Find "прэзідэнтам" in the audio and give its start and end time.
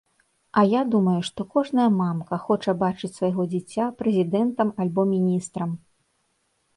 3.99-4.73